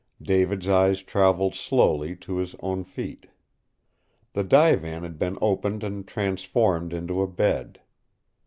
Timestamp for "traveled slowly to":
1.03-2.37